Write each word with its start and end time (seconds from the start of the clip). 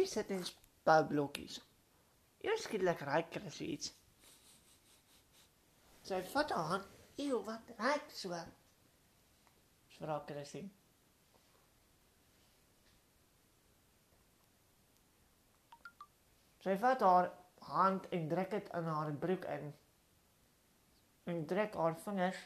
Chrissy 0.00 0.14
sit 0.14 0.30
en 0.30 0.44
bou 0.88 1.02
blokkies. 1.04 1.58
Eers 2.40 2.62
skielik 2.64 3.02
raak 3.04 3.26
Chrissy 3.34 3.66
iets. 3.74 3.90
Sy 6.08 6.20
vat 6.32 6.52
haar 6.56 6.68
hand. 6.70 6.86
"Ew, 7.20 7.42
wat 7.44 7.72
raak 7.76 8.06
so?" 8.10 8.38
vra 9.98 10.16
Chrissy. 10.26 10.62
Sy 16.64 16.76
vat 16.80 17.00
haar 17.00 17.28
hand 17.58 18.08
en 18.08 18.28
druk 18.28 18.50
dit 18.50 18.72
in 18.78 18.88
haar 18.94 19.12
broek 19.12 19.44
in. 19.44 19.74
En 21.24 21.44
druk 21.46 21.74
haar 21.74 21.98
vingers 22.06 22.40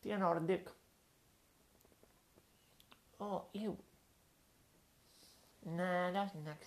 teen 0.00 0.20
haar 0.20 0.40
dik. 0.46 0.72
"O, 3.18 3.26
oh, 3.26 3.44
ew, 3.52 3.76
Nee, 5.74 6.12
dat 6.12 6.24
is 6.24 6.30
niks. 6.32 6.66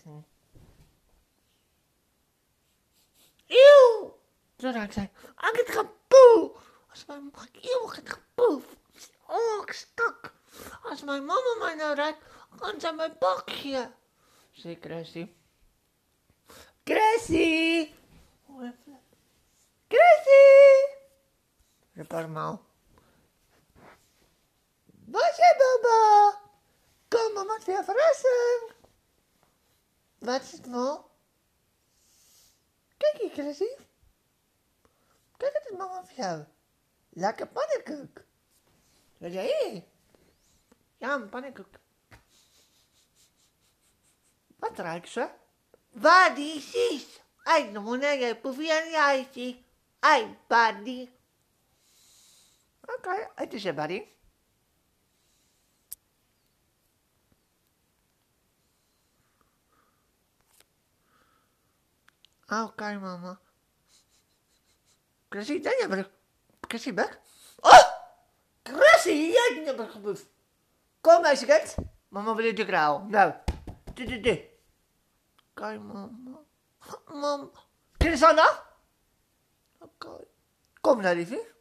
Eeuw! 3.47 4.19
Zo 4.57 4.69
raakt 4.69 4.93
zij. 4.93 5.11
Ik 5.51 5.63
het 5.65 5.75
gepoe! 5.75 6.51
Als 6.89 7.05
mijn 7.05 7.31
eeuw, 7.51 7.89
het 7.89 8.09
gepoe! 8.09 8.61
Oh, 9.27 9.61
ik 9.61 9.71
stak! 9.71 10.33
Als 10.83 11.03
mijn 11.03 11.25
mama 11.25 11.55
mij 11.59 11.75
nou 11.75 11.95
rijdt, 11.95 12.17
kan 12.55 12.79
ze 12.79 12.93
mijn 12.93 13.15
bakje. 13.19 13.91
Even. 14.53 15.35
Chrissy! 16.83 17.93
Roep 21.93 22.11
haar 22.11 22.29
maar. 22.29 22.57
Wat 25.05 25.35
je 25.35 25.55
baba? 25.57 26.39
Kom, 27.07 27.33
mama, 27.33 27.59
weer 27.65 27.83
verrassing. 27.83 28.80
Wat 30.21 30.41
is 30.41 30.51
het 30.51 30.69
wel? 30.69 31.11
Kijk 32.97 33.17
hier, 33.21 33.29
Chrissy. 33.29 33.75
Kijk, 35.37 35.53
het 35.53 35.67
is 35.71 35.77
mama 35.77 36.05
voor 36.05 36.17
jou. 36.17 36.45
Lekker 37.09 37.47
pannenkoek. 37.47 38.23
Wat 39.17 39.33
jij? 39.33 39.87
Ja, 40.97 41.13
een 41.13 41.29
pannenkoek. 41.29 41.69
Wat 44.55 44.79
ruikt 44.79 45.09
ze? 45.09 45.29
Wat 45.89 46.37
is 46.37 46.73
het? 46.73 47.21
Ai, 47.43 47.71
no 47.71 47.81
muna 47.81 48.13
jij 48.13 48.39
proefje 48.39 48.81
aan 48.81 48.89
je 48.89 48.97
ijsje. 48.97 49.57
Ai, 49.99 50.37
buddy. 50.47 51.09
Oké, 52.81 53.31
het 53.35 53.53
is 53.53 53.63
een 53.63 53.75
buddy. 53.75 54.07
Oké, 62.51 62.99
mama. 62.99 63.39
Chrissy, 65.29 65.53
je 65.53 65.85
maar. 65.89 66.09
Chrissy, 66.67 66.93
weg. 66.93 67.19
Oh! 67.59 67.83
Chrissy, 68.63 69.09
jij 69.09 69.61
hebt 69.65 70.03
me. 70.03 70.15
Kom, 71.01 71.21
meisje, 71.21 71.45
kijk. 71.45 71.75
Mama 72.07 72.35
wil 72.35 72.45
je 72.45 72.65
grauw. 72.65 73.05
Nou. 73.07 73.33
Doe, 73.93 74.05
doe, 74.05 74.19
doe. 74.19 74.49
Oké, 75.49 75.77
mama. 75.77 76.09
Mama. 77.05 77.49
Zo 78.15 78.33
nog? 78.33 78.65
Oké. 79.79 80.27
Kom 80.81 81.01
nou, 81.01 81.15
liefje. 81.15 81.53